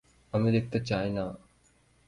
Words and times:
আমি 0.33 0.49
দেখতে 0.51 0.77
চাই 0.89 1.07
না। 1.09 1.25